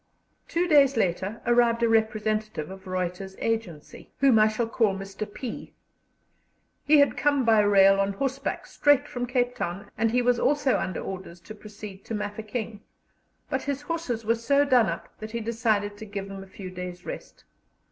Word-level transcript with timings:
Two 0.47 0.67
days 0.67 0.97
later 0.97 1.41
arrived 1.45 1.83
a 1.83 1.87
representative 1.87 2.71
of 2.71 2.87
Reuter's 2.87 3.35
Agency, 3.37 4.09
whom 4.17 4.39
I 4.39 4.47
shall 4.47 4.67
call 4.67 4.95
Mr. 4.95 5.31
P. 5.31 5.75
He 6.83 6.97
had 6.97 7.15
come 7.15 7.45
by 7.45 7.59
rail 7.59 7.99
and 8.01 8.15
horseback 8.15 8.65
straight 8.65 9.07
from 9.07 9.27
Cape 9.27 9.53
Town 9.55 9.91
and 9.99 10.09
he 10.09 10.23
was 10.23 10.39
also 10.39 10.79
under 10.79 11.01
orders 11.01 11.39
to 11.41 11.53
proceed 11.53 12.03
to 12.05 12.15
Mafeking; 12.15 12.81
but 13.47 13.61
his 13.61 13.83
horses 13.83 14.25
were 14.25 14.33
so 14.33 14.65
done 14.65 14.87
up 14.89 15.07
that 15.19 15.29
he 15.29 15.39
decided 15.39 15.97
to 15.99 16.05
give 16.05 16.29
them 16.29 16.41
a 16.41 16.47
few 16.47 16.71
days' 16.71 17.05
rest. 17.05 17.43